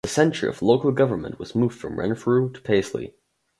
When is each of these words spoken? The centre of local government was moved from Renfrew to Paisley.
The 0.03 0.09
centre 0.09 0.49
of 0.49 0.63
local 0.63 0.91
government 0.91 1.37
was 1.37 1.53
moved 1.53 1.77
from 1.79 1.99
Renfrew 1.99 2.51
to 2.53 2.61
Paisley. 2.61 3.13